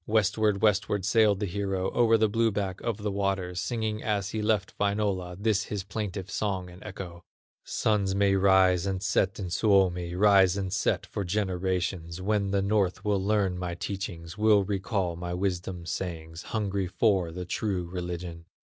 Westward, 0.07 0.63
westward, 0.63 1.05
sailed 1.05 1.39
the 1.39 1.45
hero 1.45 1.91
O'er 1.93 2.17
the 2.17 2.27
blue 2.27 2.49
back 2.51 2.81
of 2.81 2.97
the 2.97 3.11
waters, 3.11 3.61
Singing 3.61 4.01
as 4.01 4.31
he 4.31 4.41
left 4.41 4.75
Wainola, 4.79 5.37
This 5.39 5.65
his 5.65 5.83
plaintive 5.83 6.31
song 6.31 6.71
and 6.71 6.83
echo: 6.83 7.23
"Suns 7.63 8.15
may 8.15 8.33
rise 8.35 8.87
and 8.87 9.03
set 9.03 9.37
in 9.37 9.51
Suomi, 9.51 10.15
Rise 10.15 10.57
and 10.57 10.73
set 10.73 11.05
for 11.05 11.23
generations, 11.23 12.19
When 12.19 12.49
the 12.49 12.63
North 12.63 13.05
will 13.05 13.23
learn 13.23 13.59
my 13.59 13.75
teachings, 13.75 14.39
Will 14.39 14.63
recall 14.63 15.15
my 15.15 15.35
wisdom 15.35 15.85
sayings, 15.85 16.41
Hungry 16.49 16.87
for 16.87 17.29
the 17.31 17.45
true 17.45 17.85
religion. 17.87 18.45